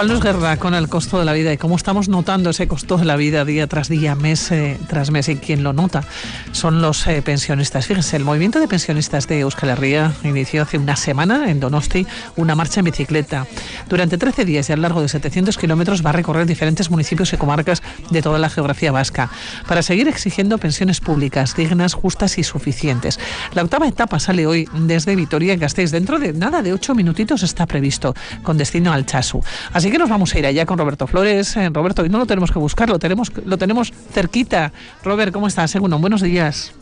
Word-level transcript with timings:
Juan 0.00 0.08
Luis 0.08 0.22
Guerra 0.22 0.56
con 0.56 0.72
el 0.72 0.88
costo 0.88 1.18
de 1.18 1.26
la 1.26 1.34
vida 1.34 1.52
y 1.52 1.58
cómo 1.58 1.76
estamos 1.76 2.08
notando 2.08 2.48
ese 2.48 2.66
costo 2.66 2.96
de 2.96 3.04
la 3.04 3.16
vida 3.16 3.44
día 3.44 3.66
tras 3.66 3.90
día, 3.90 4.14
mes 4.14 4.50
eh, 4.50 4.78
tras 4.88 5.10
mes 5.10 5.28
y 5.28 5.36
quien 5.36 5.62
lo 5.62 5.74
nota 5.74 6.04
son 6.52 6.80
los 6.80 7.06
eh, 7.06 7.20
pensionistas. 7.20 7.86
Fíjense, 7.86 8.16
el 8.16 8.24
movimiento 8.24 8.60
de 8.60 8.66
pensionistas 8.66 9.28
de 9.28 9.40
Euskal 9.40 9.68
Herria 9.68 10.14
inició 10.24 10.62
hace 10.62 10.78
una 10.78 10.96
semana 10.96 11.50
en 11.50 11.60
Donosti 11.60 12.06
una 12.36 12.54
marcha 12.54 12.80
en 12.80 12.86
bicicleta. 12.86 13.46
Durante 13.90 14.16
13 14.16 14.46
días 14.46 14.70
y 14.70 14.72
a 14.72 14.76
lo 14.76 14.82
largo 14.82 15.02
de 15.02 15.08
700 15.10 15.58
kilómetros 15.58 16.02
va 16.02 16.08
a 16.08 16.14
recorrer 16.14 16.46
diferentes 16.46 16.90
municipios 16.90 17.34
y 17.34 17.36
comarcas 17.36 17.82
de 18.08 18.22
toda 18.22 18.38
la 18.38 18.48
geografía 18.48 18.92
vasca 18.92 19.28
para 19.68 19.82
seguir 19.82 20.08
exigiendo 20.08 20.56
pensiones 20.56 21.00
públicas 21.00 21.54
dignas, 21.54 21.92
justas 21.92 22.38
y 22.38 22.42
suficientes. 22.42 23.20
La 23.52 23.62
octava 23.62 23.86
etapa 23.86 24.18
sale 24.18 24.46
hoy 24.46 24.66
desde 24.72 25.14
Vitoria 25.14 25.52
en 25.52 25.60
Gasteiz. 25.60 25.90
Dentro 25.90 26.18
de 26.18 26.32
nada 26.32 26.62
de 26.62 26.72
ocho 26.72 26.94
minutitos 26.94 27.42
está 27.42 27.66
previsto, 27.66 28.14
con 28.42 28.56
destino 28.56 28.94
al 28.94 29.04
Chasu. 29.04 29.42
Así 29.74 29.89
que 29.90 29.98
nos 29.98 30.08
vamos 30.08 30.34
a 30.34 30.38
ir 30.38 30.46
allá 30.46 30.66
con 30.66 30.78
Roberto 30.78 31.06
Flores. 31.06 31.56
Eh, 31.56 31.70
Roberto, 31.72 32.04
y 32.04 32.08
no 32.08 32.18
lo 32.18 32.26
tenemos 32.26 32.50
que 32.50 32.58
buscar, 32.58 32.88
lo 32.88 32.98
tenemos, 32.98 33.32
lo 33.44 33.58
tenemos 33.58 33.92
cerquita. 34.12 34.72
Robert, 35.02 35.32
¿cómo 35.32 35.46
estás? 35.46 35.70
Segundo, 35.70 35.98
buenos 35.98 36.22
días. 36.22 36.74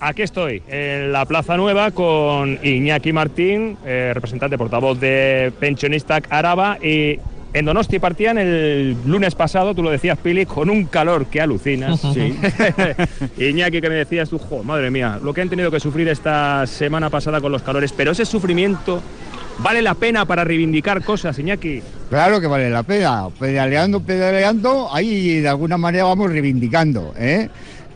Aquí 0.00 0.22
estoy, 0.22 0.62
en 0.68 1.12
la 1.12 1.24
Plaza 1.24 1.56
Nueva, 1.56 1.90
con 1.90 2.58
Iñaki 2.62 3.12
Martín, 3.12 3.78
eh, 3.86 4.12
representante 4.14 4.58
portavoz 4.58 5.00
de 5.00 5.52
Pensionista 5.58 6.20
Araba, 6.28 6.78
y 6.82 7.18
en 7.54 7.64
Donosti 7.64 7.98
partían 7.98 8.36
el 8.36 8.96
lunes 9.06 9.34
pasado, 9.34 9.74
tú 9.74 9.82
lo 9.82 9.90
decías, 9.90 10.18
Pili, 10.18 10.44
con 10.44 10.68
un 10.68 10.84
calor 10.84 11.26
que 11.26 11.40
alucinas. 11.40 12.00
Sí. 12.14 12.36
Iñaki, 13.38 13.80
que 13.80 13.88
me 13.88 13.94
decías 13.96 14.28
tú, 14.28 14.40
madre 14.62 14.90
mía, 14.90 15.18
lo 15.22 15.32
que 15.32 15.40
han 15.40 15.48
tenido 15.48 15.70
que 15.70 15.80
sufrir 15.80 16.08
esta 16.08 16.66
semana 16.66 17.10
pasada 17.10 17.40
con 17.40 17.50
los 17.50 17.62
calores, 17.62 17.92
pero 17.92 18.12
ese 18.12 18.24
sufrimiento 18.26 19.00
¿Vale 19.58 19.82
la 19.82 19.94
pena 19.94 20.26
para 20.26 20.44
reivindicar 20.44 21.02
cosas, 21.04 21.38
Iñaki? 21.38 21.80
Claro 22.10 22.40
que 22.40 22.46
vale 22.46 22.70
la 22.70 22.82
pena. 22.82 23.28
Pedaleando, 23.38 24.00
pedaleando, 24.00 24.88
ahí 24.92 25.40
de 25.40 25.48
alguna 25.48 25.78
manera 25.78 26.04
vamos 26.04 26.30
reivindicando. 26.30 27.14
¿eh? 27.16 27.48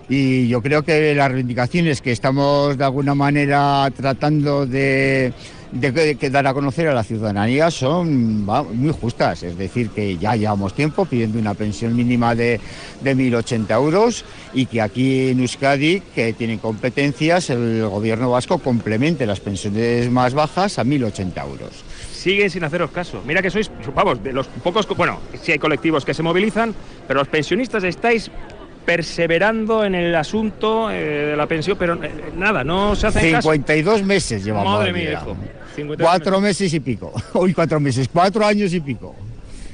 Y 0.09 0.49
yo 0.49 0.63
creo 0.63 0.83
que 0.83 1.15
las 1.15 1.29
reivindicaciones 1.29 2.01
que 2.01 2.13
estamos 2.13 2.79
de 2.79 2.85
alguna 2.85 3.15
manera 3.15 3.91
tratando 3.95 4.67
de 4.67 5.33
de, 5.73 6.15
dar 6.31 6.47
a 6.47 6.55
conocer 6.55 6.89
a 6.89 6.95
la 6.95 7.05
ciudadanía 7.05 7.71
son 7.71 8.45
muy 8.45 8.93
justas. 8.93 9.43
Es 9.43 9.57
decir, 9.57 9.91
que 9.91 10.17
ya 10.17 10.37
llevamos 10.37 10.75
tiempo 10.75 11.05
pidiendo 11.05 11.39
una 11.39 11.55
pensión 11.55 11.95
mínima 11.95 12.35
de, 12.35 12.61
de 13.01 13.17
1.080 13.17 13.75
euros 13.75 14.25
y 14.55 14.67
que 14.67 14.81
aquí 14.81 15.29
en 15.29 15.41
Euskadi, 15.41 16.01
que 16.15 16.33
tienen 16.33 16.59
competencias, 16.59 17.51
el 17.51 17.87
gobierno 17.89 18.31
vasco 18.31 18.59
complemente 18.59 19.27
las 19.27 19.41
pensiones 19.41 20.11
más 20.11 20.35
bajas 20.35 20.79
a 20.79 20.85
1.080 20.85 21.45
euros 21.45 21.85
siguen 22.19 22.51
sin 22.51 22.65
haceros 22.65 22.91
caso. 22.91 23.23
Mira 23.25 23.41
que 23.41 23.51
sois, 23.51 23.71
vamos, 23.95 24.23
de 24.23 24.33
los 24.33 24.49
pocos, 24.49 24.87
bueno, 24.97 25.21
sí 25.41 25.53
hay 25.53 25.59
colectivos 25.59 26.05
que 26.05 26.15
se 26.15 26.23
movilizan, 26.23 26.75
pero 27.07 27.21
los 27.21 27.29
pensionistas 27.29 27.85
estáis 27.85 28.31
perseverando 28.89 29.85
en 29.85 29.95
el 29.95 30.15
asunto 30.15 30.91
eh, 30.91 31.27
de 31.27 31.37
la 31.37 31.47
pensión, 31.47 31.77
pero 31.79 32.03
eh, 32.03 32.11
nada, 32.39 32.65
no 32.65 32.97
se 32.97 33.09
hace 33.09 33.21
52 33.21 34.03
meses 34.03 34.43
llevamos. 34.43 34.79
Madre 34.79 34.95
mía, 34.95 35.13
hijo. 35.13 35.37
Cuatro 35.99 36.41
meses. 36.41 36.73
y 36.73 36.81
pico. 36.81 37.13
Hoy 37.35 37.53
cuatro 37.53 37.79
meses, 37.81 38.09
cuatro 38.11 38.47
años 38.47 38.73
y 38.73 38.81
pico. 38.81 39.15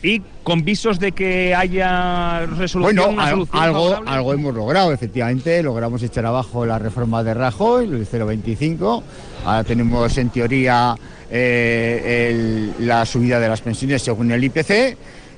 Y 0.03 0.21
con 0.43 0.65
visos 0.65 0.99
de 0.99 1.13
que 1.13 1.55
haya 1.55 2.45
resolución. 2.59 3.15
Bueno, 3.15 3.23
algo, 3.53 4.03
algo 4.05 4.33
hemos 4.33 4.53
logrado, 4.53 4.93
efectivamente. 4.93 5.63
Logramos 5.63 6.03
echar 6.03 6.27
abajo 6.27 6.67
la 6.67 6.81
reforma 6.81 7.23
de 7.23 7.35
Rajoy, 7.35 7.85
el 7.85 8.09
0,25. 8.09 9.03
Ahora 9.45 9.63
tenemos 9.63 10.19
en 10.19 10.31
teoría 10.31 10.97
eh, 11.31 12.73
la 12.81 13.07
subida 13.07 13.39
de 13.39 13.49
las 13.49 13.61
pensiones 13.61 14.03
según 14.03 14.33
el 14.33 14.43
IPC 14.43 14.97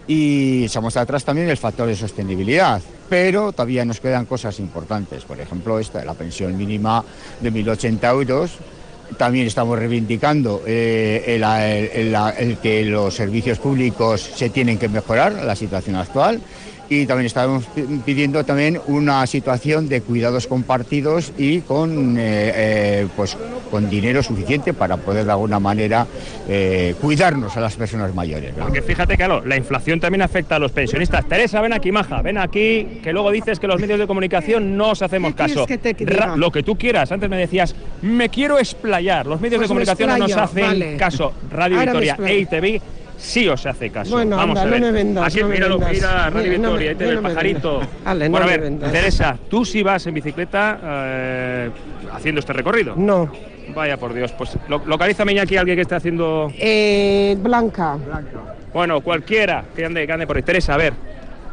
y 0.09 0.65
echamos 0.65 0.97
atrás 0.97 1.27
también 1.27 1.51
el 1.51 1.59
factor 1.59 1.87
de 1.87 1.95
sostenibilidad. 1.95 2.81
Pero 3.09 3.53
todavía 3.53 3.85
nos 3.85 4.01
quedan 4.01 4.27
cosas 4.27 4.59
importantes. 4.59 5.25
Por 5.25 5.41
ejemplo, 5.41 5.79
esta, 5.79 6.05
la 6.05 6.15
pensión 6.15 6.57
mínima 6.57 7.05
de 7.41 7.53
1.080 7.53 8.11
euros 8.11 8.59
también 9.17 9.47
estamos 9.47 9.79
reivindicando 9.79 10.63
eh, 10.67 11.39
el, 12.39 12.59
que 12.59 12.85
los 12.85 13.15
servicios 13.15 13.59
públicos 13.59 14.21
se 14.21 14.51
tienen 14.51 14.79
que 14.79 14.89
mejorar, 14.89 15.33
la 15.33 15.57
situación 15.57 15.97
actual, 15.97 16.41
y 16.89 17.07
también 17.07 17.27
estamos 17.27 17.65
pidiendo 18.05 18.45
también 18.45 18.81
una 18.87 19.27
situación 19.27 19.89
de 19.89 20.03
cuidados 20.03 20.47
compartidos 20.47 21.33
y 21.37 21.61
con, 21.61 22.17
eh, 22.17 22.53
eh, 22.55 23.09
pues, 23.17 23.37
con 23.71 23.89
dinero 23.89 24.23
suficiente 24.23 24.73
para 24.73 24.97
poder 24.97 25.25
de 25.25 25.33
alguna 25.33 25.59
manera 25.61 26.07
eh, 26.49 26.95
cuidarnos 27.01 27.57
a 27.57 27.61
las 27.61 27.77
personas 27.77 28.15
mayores. 28.15 28.55
Porque 28.59 28.83
fíjate, 28.83 29.17
claro, 29.17 29.43
la 29.45 29.57
inflación 29.57 30.01
también 30.01 30.23
afecta 30.23 30.57
a 30.57 30.59
los 30.59 30.73
pensionistas. 30.73 31.27
Teresa, 31.27 31.61
ven 31.61 31.73
aquí, 31.73 31.93
maja, 31.93 32.23
ven 32.23 32.39
aquí, 32.39 33.01
que 33.03 33.13
luego 33.13 33.31
dices 33.31 33.59
que 33.59 33.67
los 33.67 33.81
medios 33.81 33.99
de 33.99 34.07
comunicación 34.07 34.77
no 34.77 34.91
os 34.91 35.03
hacemos 35.03 35.35
caso. 35.35 35.67
lo 36.37 36.51
que 36.51 36.63
tú 36.63 36.77
quieras. 36.77 37.13
Antes 37.13 37.29
me 37.29 37.37
decías, 37.37 37.75
me 38.03 38.29
quiero 38.29 38.59
explayar. 38.59 39.27
Los 39.27 39.41
medios 39.41 39.61
de 39.61 39.67
pues 39.67 39.69
comunicación 39.69 40.11
no 40.11 40.19
nos 40.19 40.37
hacen 40.37 40.99
caso. 40.99 41.33
Radio 41.51 41.81
Victoria, 41.81 42.17
EITV 42.25 42.81
sí 43.17 43.49
os 43.49 43.65
hace 43.67 43.91
caso. 43.91 44.11
Bueno, 44.11 44.37
Vamos 44.37 44.59
a 44.59 44.65
ver. 44.65 44.81
no 44.81 44.87
me 44.87 44.93
vendas. 44.93 45.27
Aquí, 45.27 45.41
no 45.41 45.49
míralo, 45.49 45.79
me 45.79 45.93
mira 45.93 46.31
Radio 46.31 46.51
Victoria, 46.51 46.95
no 46.95 47.05
el 47.05 47.19
pajarito. 47.21 47.81
Bueno, 48.05 48.37
a 48.37 48.47
ver, 48.47 48.79
Teresa, 48.79 49.37
tú 49.49 49.65
sí 49.65 49.83
vas 49.83 50.07
en 50.07 50.15
bicicleta 50.15 50.79
eh, 50.83 51.71
haciendo 52.13 52.41
este 52.41 52.53
recorrido. 52.53 52.95
No. 52.97 53.31
Vaya 53.75 53.97
por 53.97 54.15
Dios, 54.15 54.33
pues 54.33 54.57
lo, 54.69 54.85
localízame 54.87 55.39
aquí 55.41 55.57
alguien 55.57 55.77
que 55.77 55.83
esté 55.83 55.95
haciendo. 55.97 56.53
Eh, 56.59 57.37
Blanca. 57.41 57.97
Blanca. 57.97 58.55
Bueno, 58.73 59.01
cualquiera 59.01 59.65
que 59.75 59.85
ande, 59.85 60.07
que 60.07 60.13
ande 60.13 60.27
por 60.27 60.37
ahí. 60.37 60.43
Teresa, 60.43 60.75
a 60.75 60.77
ver, 60.77 60.93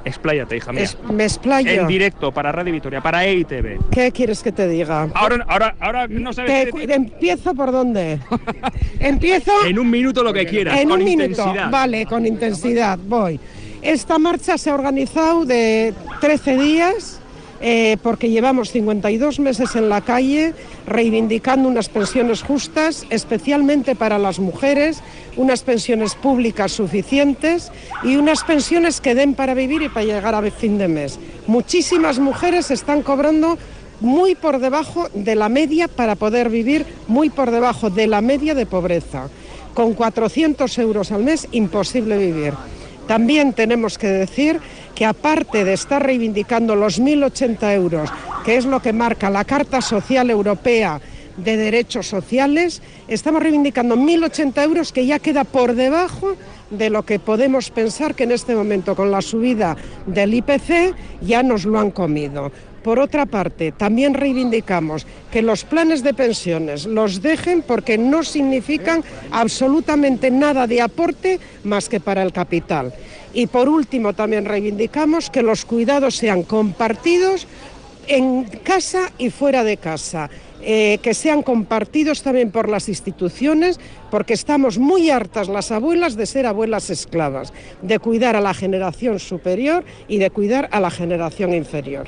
Expláyate, 0.05 0.57
hija 0.57 0.71
mía. 0.73 0.89
me 1.11 1.23
explayo. 1.23 1.69
En 1.69 1.87
directo 1.87 2.31
para 2.31 2.51
Radio 2.51 2.73
Victoria, 2.73 2.99
para 3.01 3.25
EITV. 3.25 3.89
¿Qué 3.89 4.11
quieres 4.11 4.43
que 4.43 4.51
te 4.51 4.67
diga? 4.67 5.07
Ahora, 5.13 5.45
ahora, 5.47 5.75
ahora 5.79 6.07
no 6.07 6.33
sabes. 6.33 6.71
Te, 6.71 6.93
¿Empiezo 6.93 7.55
por 7.55 7.71
dónde? 7.71 8.19
Empiezo. 8.99 9.51
En 9.65 9.79
un 9.79 9.89
minuto 9.89 10.21
lo 10.23 10.33
que 10.33 10.45
quieras. 10.45 10.79
En 10.79 10.89
con 10.89 11.01
un 11.01 11.07
intensidad. 11.07 11.45
minuto. 11.53 11.69
Vale, 11.71 12.05
con 12.05 12.25
intensidad. 12.25 12.99
Voy. 13.07 13.39
Esta 13.81 14.19
marcha 14.19 14.57
se 14.57 14.69
ha 14.69 14.75
organizado 14.75 15.45
de 15.45 15.93
13 16.19 16.57
días 16.57 17.21
eh, 17.65 17.95
porque 18.03 18.29
llevamos 18.29 18.71
52 18.71 19.39
meses 19.39 19.77
en 19.77 19.87
la 19.87 20.01
calle 20.01 20.53
reivindicando 20.85 21.69
unas 21.69 21.87
pensiones 21.87 22.43
justas, 22.43 23.05
especialmente 23.09 23.95
para 23.95 24.19
las 24.19 24.37
mujeres, 24.39 25.01
unas 25.37 25.63
pensiones 25.63 26.15
públicas 26.15 26.73
suficientes 26.73 27.71
y 28.03 28.17
unas 28.17 28.43
pensiones 28.43 28.99
que 28.99 29.15
den 29.15 29.33
para 29.33 29.53
vivir 29.53 29.81
y 29.81 29.87
para 29.87 30.05
llegar 30.05 30.35
a 30.35 30.51
fin 30.51 30.77
de 30.77 30.89
mes. 30.89 31.17
Muchísimas 31.47 32.19
mujeres 32.19 32.69
están 32.69 33.01
cobrando 33.01 33.57
muy 34.01 34.35
por 34.35 34.59
debajo 34.59 35.07
de 35.13 35.35
la 35.35 35.47
media 35.47 35.87
para 35.87 36.15
poder 36.15 36.49
vivir, 36.49 36.85
muy 37.07 37.29
por 37.29 37.49
debajo 37.49 37.89
de 37.89 38.07
la 38.07 38.19
media 38.19 38.55
de 38.55 38.65
pobreza. 38.65 39.29
Con 39.73 39.93
400 39.93 40.77
euros 40.79 41.13
al 41.13 41.23
mes 41.23 41.47
imposible 41.53 42.17
vivir. 42.17 42.55
También 43.07 43.53
tenemos 43.53 43.97
que 43.97 44.07
decir 44.07 44.59
que 44.95 45.05
aparte 45.05 45.65
de 45.65 45.73
estar 45.73 46.03
reivindicando 46.03 46.75
los 46.75 47.01
1.080 47.01 47.73
euros, 47.75 48.09
que 48.45 48.57
es 48.57 48.65
lo 48.65 48.81
que 48.81 48.93
marca 48.93 49.29
la 49.29 49.45
Carta 49.45 49.81
Social 49.81 50.29
Europea 50.29 51.01
de 51.37 51.57
Derechos 51.57 52.07
Sociales, 52.07 52.81
estamos 53.07 53.41
reivindicando 53.41 53.95
1.080 53.95 54.63
euros 54.63 54.91
que 54.91 55.05
ya 55.05 55.19
queda 55.19 55.43
por 55.43 55.75
debajo 55.75 56.35
de 56.69 56.89
lo 56.89 57.03
que 57.03 57.19
podemos 57.19 57.69
pensar 57.69 58.15
que 58.15 58.23
en 58.23 58.31
este 58.31 58.55
momento 58.55 58.95
con 58.95 59.11
la 59.11 59.21
subida 59.21 59.75
del 60.05 60.33
IPC 60.33 60.95
ya 61.21 61.43
nos 61.43 61.65
lo 61.65 61.79
han 61.79 61.91
comido. 61.91 62.51
Por 62.83 62.99
otra 62.99 63.25
parte, 63.25 63.71
también 63.71 64.13
reivindicamos 64.13 65.07
que 65.31 65.41
los 65.41 65.63
planes 65.63 66.03
de 66.03 66.13
pensiones 66.13 66.85
los 66.85 67.21
dejen 67.21 67.61
porque 67.61 67.97
no 67.97 68.23
significan 68.23 69.03
absolutamente 69.31 70.29
nada 70.29 70.67
de 70.67 70.81
aporte 70.81 71.39
más 71.63 71.87
que 71.87 72.01
para 72.01 72.23
el 72.23 72.33
capital. 72.33 72.93
Y 73.33 73.47
por 73.47 73.67
último, 73.67 74.13
también 74.13 74.45
reivindicamos 74.45 75.29
que 75.29 75.41
los 75.41 75.65
cuidados 75.65 76.15
sean 76.15 76.43
compartidos 76.43 77.47
en 78.07 78.43
casa 78.63 79.11
y 79.17 79.29
fuera 79.29 79.63
de 79.63 79.77
casa. 79.77 80.29
Eh, 80.65 80.99
que 81.01 81.13
sean 81.13 81.43
compartidos 81.43 82.23
también 82.23 82.49
por 82.49 82.69
las 82.69 82.87
instituciones, 82.87 83.81
porque 84.09 84.33
estamos 84.33 84.77
muy 84.77 85.09
hartas 85.09 85.49
las 85.49 85.71
abuelas 85.71 86.15
de 86.15 86.25
ser 86.25 86.45
abuelas 86.45 86.89
esclavas, 86.89 87.51
de 87.81 87.99
cuidar 87.99 88.37
a 88.37 88.41
la 88.41 88.53
generación 88.53 89.19
superior 89.19 89.83
y 90.07 90.19
de 90.19 90.29
cuidar 90.29 90.69
a 90.71 90.79
la 90.79 90.89
generación 90.89 91.53
inferior. 91.53 92.07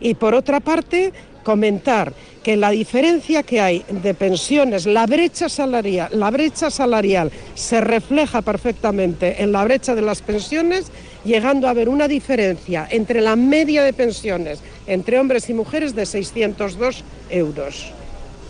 Y 0.00 0.14
por 0.14 0.34
otra 0.34 0.60
parte, 0.60 1.12
comentar 1.42 2.12
que 2.42 2.56
la 2.56 2.70
diferencia 2.70 3.42
que 3.42 3.60
hay 3.60 3.84
de 3.88 4.14
pensiones, 4.14 4.86
la 4.86 5.06
brecha 5.06 5.48
salarial, 5.48 6.08
la 6.12 6.30
brecha 6.30 6.70
salarial 6.70 7.30
se 7.54 7.80
refleja 7.80 8.42
perfectamente 8.42 9.42
en 9.42 9.52
la 9.52 9.64
brecha 9.64 9.94
de 9.94 10.02
las 10.02 10.22
pensiones, 10.22 10.90
llegando 11.24 11.66
a 11.66 11.70
haber 11.70 11.88
una 11.88 12.08
diferencia 12.08 12.88
entre 12.90 13.20
la 13.20 13.36
media 13.36 13.82
de 13.82 13.92
pensiones 13.92 14.62
entre 14.86 15.18
hombres 15.20 15.48
y 15.50 15.54
mujeres 15.54 15.94
de 15.94 16.06
602 16.06 17.04
euros. 17.30 17.92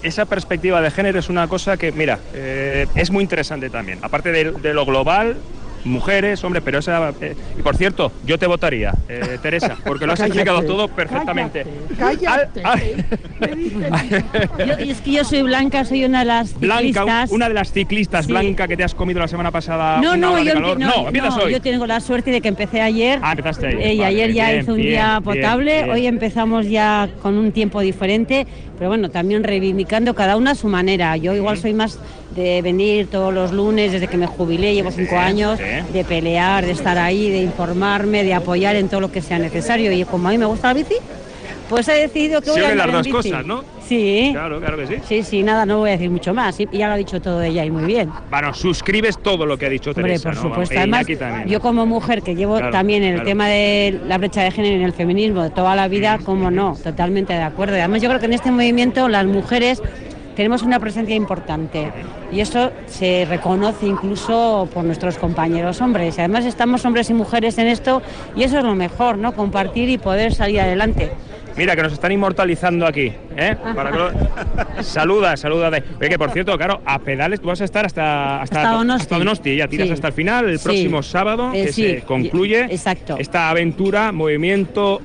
Esa 0.03 0.25
perspectiva 0.25 0.81
de 0.81 0.91
género 0.91 1.19
es 1.19 1.29
una 1.29 1.47
cosa 1.47 1.77
que, 1.77 1.93
mira, 1.93 2.19
eh, 2.33 2.87
es 2.95 3.11
muy 3.11 3.23
interesante 3.23 3.69
también. 3.69 3.99
Aparte 4.01 4.33
de, 4.33 4.75
lo 4.75 4.87
global, 4.87 5.37
mujeres, 5.85 6.43
hombres, 6.45 6.63
pero 6.65 6.79
esa... 6.79 7.11
eh, 7.21 7.35
y 7.59 7.63
por 7.63 7.77
cierto, 7.77 8.13
yo 8.27 8.39
te 8.39 8.47
votaría, 8.47 8.93
eh, 9.09 9.39
Teresa, 9.43 9.77
porque 9.85 10.07
lo 10.07 10.13
has 10.13 10.19
Cállate, 10.21 10.39
explicado 10.39 10.63
todo 10.67 10.89
perfectamente. 10.89 11.65
Cállate. 11.99 12.63
Me 13.41 13.47
dice- 13.57 13.91
Yo- 14.67 14.75
es 14.75 15.01
que 15.01 15.11
yo 15.13 15.25
soy 15.25 15.43
Blanca, 15.43 15.85
soy 15.85 16.05
una 16.05 16.21
de 16.21 16.25
las 16.27 16.59
Blanca, 16.59 16.81
ciclistas. 16.83 17.31
una 17.33 17.49
de 17.49 17.55
las 17.55 17.73
ciclistas, 17.73 18.27
Sí. 18.27 18.33
Blanca, 18.33 18.69
que 18.69 18.77
te 18.77 18.85
has 18.85 18.95
comido 18.95 19.21
la 19.21 19.29
semana 19.29 19.51
pasada 19.51 20.01
No, 20.01 20.17
no, 20.17 20.43
yo, 20.43 20.55
no, 20.55 20.73
empiezas 21.07 21.37
no, 21.37 21.43
hoy. 21.45 21.53
yo 21.53 21.61
tengo 21.61 21.87
la 21.87 22.01
suerte 22.01 22.31
de 22.31 22.41
que 22.41 22.49
empecé 22.49 22.81
ayer. 22.81 23.19
Ah, 23.23 23.31
empezaste 23.33 23.69
ayer. 23.69 23.81
Eh, 23.81 23.95
y 23.95 23.99
Vale, 23.99 24.09
ayer 24.09 24.33
ya 24.33 24.51
bien, 24.51 24.63
hizo 24.63 24.73
un 24.73 24.77
bien, 24.79 24.89
día 24.91 25.21
bien, 25.21 25.23
potable, 25.23 25.73
bien. 25.83 25.91
hoy 25.91 26.07
empezamos 26.07 26.67
ya 26.69 27.09
con 27.23 27.37
un 27.39 27.53
tiempo 27.53 27.81
diferente, 27.81 28.47
pero 28.79 28.89
bueno, 28.91 29.11
también 29.11 29.45
reivindicando 29.45 30.15
cada 30.15 30.37
una 30.37 30.53
a 30.53 30.55
su 30.55 30.69
manera. 30.69 31.17
Yo 31.17 31.35
igual 31.35 31.57
soy 31.59 31.73
más 31.75 31.99
de 32.35 32.63
venir 32.63 33.09
todos 33.09 33.35
los 33.35 33.53
lunes 33.53 33.93
desde 33.93 34.07
que 34.07 34.17
me 34.17 34.27
jubilé, 34.27 34.75
llevo 34.75 34.91
cinco 34.91 35.19
años, 35.19 35.59
sí. 35.59 35.65
De 35.93 36.05
pelear, 36.05 36.65
de 36.67 36.73
estar 36.73 36.99
ahí, 36.99 37.31
de 37.31 37.39
informarme, 37.43 38.25
de 38.25 38.35
apoyar 38.35 38.77
en 38.77 38.89
todo 38.89 39.01
lo 39.01 39.11
que 39.13 39.23
sea 39.23 39.39
necesario. 39.39 39.93
Y 39.93 40.05
como 40.05 40.29
a 40.29 40.31
mí 40.33 40.39
me 40.39 40.47
gusta 40.47 40.69
la 40.69 40.75
bici, 40.75 40.95
pues 41.69 41.87
he 41.89 41.93
decidido 41.95 42.41
que 42.43 42.51
voy 42.51 42.61
a 42.63 42.75
las 42.75 42.93
dos 42.93 43.07
bici. 43.07 43.11
cosas, 43.31 43.47
¿no? 43.47 43.65
Sí. 43.87 44.31
Claro, 44.33 44.61
claro 44.61 44.77
que 44.77 44.87
sí. 44.87 44.95
Sí, 45.09 45.23
sí, 45.25 45.43
nada, 45.43 45.67
no 45.67 45.79
voy 45.79 45.89
a 45.91 45.93
decir 45.95 46.11
mucho 46.11 46.33
más. 46.33 46.55
sí, 46.55 46.69
Ya 46.73 46.87
lo 46.87 46.95
ha 46.95 46.97
dicho 46.97 47.21
todo 47.21 47.43
ella 47.43 47.65
y 47.65 47.71
muy 47.73 47.85
bien. 47.85 48.09
Bueno, 48.31 48.55
suscribes 48.55 49.19
todo 49.21 49.47
lo 49.47 49.59
que 49.59 49.67
ha 49.67 49.69
dicho 49.69 49.91
Hombre, 49.91 50.05
Teresa, 50.05 50.29
por 50.31 50.37
¿no? 50.37 50.43
supuesto. 50.43 50.75
Vamos, 50.77 50.99
Además, 51.09 51.47
yo 51.49 51.61
como 51.61 51.87
mujer 51.87 52.23
que 52.23 52.37
llevo 52.37 52.57
Claro, 52.57 52.71
también 52.73 53.03
el 53.03 53.15
claro. 53.15 53.29
tema 53.29 53.49
de 53.49 54.01
la 54.07 54.19
brecha 54.19 54.43
de 54.43 54.53
género 54.53 54.75
y 54.77 54.79
en 54.79 54.85
el 54.87 54.93
feminismo 54.93 55.43
de 55.43 55.51
toda 55.51 55.75
la 55.75 55.89
vida, 55.89 56.19
como 56.25 56.51
no, 56.53 56.77
totalmente 56.83 57.33
de 57.33 57.43
acuerdo. 57.43 57.77
Y 57.77 57.81
además 57.81 58.01
yo 58.03 58.09
creo 58.09 58.21
que 58.21 58.27
en 58.27 58.33
este 58.35 58.53
movimiento 58.53 59.09
las 59.09 59.27
mujeres 59.27 59.83
tenemos 60.41 60.63
una 60.63 60.81
presencia 60.81 61.15
importante 61.15 61.93
y 62.33 62.41
eso 62.41 62.73
se 62.87 63.27
reconoce 63.29 63.85
incluso 63.87 64.67
por 64.73 64.85
nuestros 64.85 65.19
compañeros 65.19 65.83
hombres. 65.83 66.19
Además 66.19 66.47
estamos 66.47 66.83
hombres 66.87 67.11
y 67.11 67.13
mujeres 67.13 67.59
en 67.59 67.67
esto 67.67 68.01
y 68.35 68.45
eso 68.45 68.57
es 68.57 68.65
lo 68.65 68.75
mejor, 68.75 69.19
¿no? 69.19 69.35
Compartir 69.35 69.91
y 69.91 69.99
poder 69.99 70.33
salir 70.33 70.63
adelante. 70.63 71.11
Mira, 71.59 71.77
que 71.77 71.83
nos 71.83 71.93
están 71.93 72.11
inmortalizando 72.13 72.87
aquí, 72.87 73.13
¿eh? 73.37 73.55
Para 73.77 73.91
que 73.93 73.99
lo- 73.99 74.83
Saluda, 74.83 75.37
saluda. 75.37 75.71
de- 75.71 75.83
Oye, 76.01 76.09
que 76.09 76.19
por 76.19 76.31
cierto, 76.31 76.57
claro, 76.57 76.81
a 76.87 76.99
pedales 77.01 77.39
tú 77.43 77.49
vas 77.49 77.61
a 77.61 77.65
estar 77.67 77.85
hasta, 77.85 78.41
hasta, 78.41 78.63
Hasta 78.63 78.73
Donosti. 78.79 79.03
hasta 79.03 79.19
Donosti, 79.19 79.57
ya 79.57 79.69
tiras 79.69 79.89
Sí. 79.89 79.93
hasta 79.93 80.07
el 80.07 80.15
final, 80.15 80.49
el 80.49 80.59
Sí. 80.59 80.65
próximo 80.65 81.03
sábado, 81.03 81.51
Eh, 81.53 81.67
que 81.67 81.73
sí. 81.75 81.83
se 81.87 82.01
concluye 82.03 82.65
Exacto. 82.71 83.17
esta 83.19 83.51
aventura, 83.51 84.11
movimiento 84.11 85.03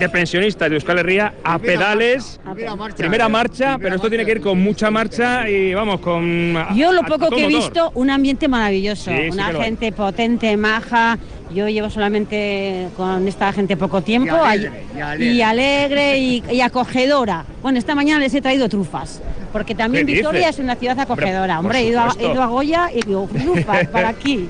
de 0.00 0.08
pensionistas 0.08 0.68
de 0.70 0.76
Euskal 0.76 0.98
Herria 0.98 1.34
a 1.44 1.58
pedales. 1.58 2.40
Primera 2.42 2.74
marcha. 2.74 2.96
Primera 2.96 3.28
marcha, 3.28 3.54
primera 3.56 3.78
pero 3.78 3.94
esto 3.96 4.08
tiene 4.08 4.24
que 4.24 4.32
ir 4.32 4.40
con 4.40 4.58
mucha 4.60 4.90
marcha 4.90 5.48
y 5.48 5.74
vamos, 5.74 6.00
con... 6.00 6.56
a- 6.56 6.74
Yo 6.74 6.90
lo 6.92 7.02
poco 7.02 7.28
que 7.28 7.44
he 7.44 7.48
motor. 7.48 7.60
visto, 7.70 7.90
un 7.94 8.10
ambiente 8.10 8.48
maravilloso, 8.48 9.10
Sí, 9.10 9.28
una 9.30 9.52
gente 9.52 9.92
potente, 9.92 10.56
maja. 10.56 11.18
Yo 11.52 11.68
llevo 11.68 11.90
solamente 11.90 12.88
con 12.96 13.26
esta 13.26 13.52
gente 13.52 13.76
poco 13.76 14.02
tiempo 14.02 14.36
Y 14.36 14.38
alegre, 14.38 14.82
y 14.96 15.00
alegre. 15.00 15.26
y 15.34 15.42
alegre 15.42 16.18
y, 16.18 16.44
y 16.52 16.60
acogedora. 16.60 17.44
Bueno, 17.62 17.78
esta 17.78 17.94
mañana 17.96 18.20
les 18.20 18.32
he 18.34 18.40
traído 18.40 18.68
trufas, 18.68 19.20
porque 19.52 19.74
también 19.74 20.06
¿Qué 20.06 20.14
Vitoria 20.14 20.40
dices? 20.46 20.58
es 20.60 20.64
una 20.64 20.76
ciudad 20.76 20.98
acogedora. 21.00 21.58
Hombre, 21.58 21.80
he 21.80 21.84
ido, 21.86 22.00
a, 22.00 22.14
he 22.18 22.30
ido 22.30 22.40
a 22.42 22.46
Goya 22.46 22.90
y 22.94 23.02
digo, 23.02 23.28
trufas 23.32 23.86
para 23.92 24.10
aquí, 24.10 24.48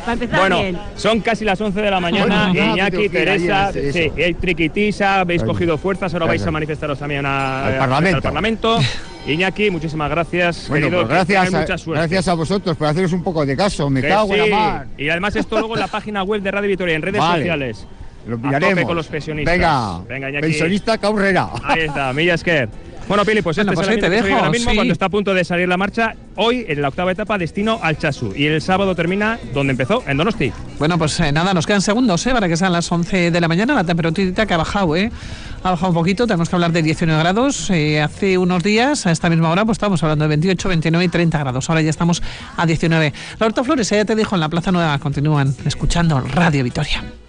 para 0.00 0.12
empezar 0.12 0.38
Bueno, 0.40 0.60
bien. 0.62 0.78
son 0.94 1.20
casi 1.20 1.44
las 1.44 1.60
11 1.60 1.82
de 1.82 1.90
la 1.90 1.98
mañana. 2.00 2.50
Bueno, 2.52 2.72
Iñaki, 2.74 3.08
Teresa, 3.08 3.68
ayer 3.68 3.92
sí, 3.92 4.34
triquitisa, 4.40 5.20
habéis 5.20 5.42
cogido 5.42 5.76
fuerzas, 5.76 6.12
ahora 6.14 6.26
vais 6.26 6.46
a 6.46 6.50
manifestaros 6.52 6.98
también 7.00 7.26
a- 7.26 7.66
Al 7.66 7.74
a- 7.74 7.78
Parlamento. 7.80 8.16
al 8.16 8.22
Parlamento. 8.22 8.78
Iñaki, 9.28 9.70
muchísimas 9.70 10.10
gracias. 10.10 10.68
Bueno, 10.68 10.86
querido, 10.86 11.02
pues 11.06 11.12
gracias, 11.14 11.54
a, 11.54 11.60
mucha 11.60 11.78
suerte. 11.78 12.00
gracias 12.00 12.28
a 12.28 12.34
vosotros 12.34 12.76
por 12.76 12.86
haceros 12.88 13.12
un 13.12 13.22
poco 13.22 13.44
de 13.44 13.56
caso. 13.56 13.88
Me 13.90 14.00
Que 14.00 14.08
cago 14.08 14.34
en 14.34 14.50
la 14.50 14.56
mar. 14.56 14.86
Y 14.96 15.08
además 15.08 15.36
esto 15.36 15.58
luego 15.58 15.74
en 15.74 15.80
la 15.80 15.86
página 15.88 16.22
web 16.22 16.40
de 16.42 16.50
Radio 16.50 16.68
Vitoria, 16.68 16.94
en 16.96 17.02
redes 17.02 17.20
Vale. 17.20 17.42
sociales. 17.42 17.86
Lo 18.26 18.36
A 18.36 18.38
pillaremos. 18.40 18.70
tope 18.70 18.84
con 18.84 18.96
los 18.96 19.06
pensionistas. 19.06 19.54
Venga, 19.54 19.98
Venga, 20.08 20.28
Iñaki. 20.30 20.42
pensionista 20.46 20.98
caurrera. 20.98 21.48
Ahí 21.64 21.80
está, 21.82 22.12
Milla 22.12 22.34
Esquer. 22.34 22.68
Bueno, 23.08 23.24
Pili, 23.24 23.40
pues 23.40 23.56
Bueno, 23.56 23.72
este 23.72 23.74
pues 23.74 23.88
es 23.88 23.94
el 23.94 24.00
te 24.00 24.10
dejo, 24.10 24.36
ahora 24.36 24.50
mismo 24.50 24.70
sí. 24.70 24.76
cuando 24.76 24.92
está 24.92 25.06
a 25.06 25.08
punto 25.08 25.32
de 25.32 25.42
salir 25.42 25.66
la 25.66 25.78
marcha. 25.78 26.14
Hoy, 26.36 26.66
en 26.68 26.82
la 26.82 26.88
octava 26.88 27.10
etapa, 27.10 27.38
destino 27.38 27.80
al 27.82 27.96
Chasu. 27.96 28.34
Y 28.36 28.44
el 28.46 28.60
sábado 28.60 28.94
termina 28.94 29.38
donde 29.54 29.70
empezó, 29.70 30.04
en 30.06 30.18
Donosti. 30.18 30.52
Bueno, 30.78 30.98
pues 30.98 31.18
eh, 31.20 31.32
nada, 31.32 31.54
nos 31.54 31.66
quedan 31.66 31.80
segundos 31.80 32.26
¿eh? 32.26 32.32
para 32.32 32.48
que 32.48 32.56
sean 32.58 32.70
las 32.70 32.92
11 32.92 33.30
de 33.30 33.40
la 33.40 33.48
mañana. 33.48 33.74
La 33.74 33.84
temperatura 33.84 34.44
que 34.44 34.54
ha 34.54 34.58
bajado, 34.58 34.94
¿eh? 34.94 35.10
Ha 35.62 35.70
bajado 35.70 35.88
un 35.88 35.94
poquito, 35.94 36.26
tenemos 36.26 36.50
que 36.50 36.56
hablar 36.56 36.70
de 36.72 36.82
19 36.82 37.18
grados. 37.18 37.70
Eh, 37.70 38.02
hace 38.02 38.36
unos 38.36 38.62
días, 38.62 39.06
a 39.06 39.10
esta 39.10 39.30
misma 39.30 39.50
hora, 39.50 39.64
pues 39.64 39.76
estábamos 39.76 40.02
hablando 40.02 40.24
de 40.24 40.28
28, 40.28 40.68
29 40.68 41.04
y 41.06 41.08
30 41.08 41.38
grados. 41.38 41.70
Ahora 41.70 41.80
ya 41.80 41.90
estamos 41.90 42.22
a 42.58 42.66
19. 42.66 43.14
Roberto 43.40 43.64
Flores, 43.64 43.90
ella 43.90 44.04
te 44.04 44.14
dijo 44.14 44.34
en 44.36 44.40
la 44.40 44.50
Plaza 44.50 44.70
Nueva, 44.70 44.98
continúan 44.98 45.54
escuchando 45.64 46.20
Radio 46.20 46.62
Vitoria. 46.62 47.02